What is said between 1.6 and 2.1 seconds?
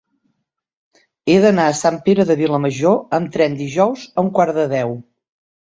a Sant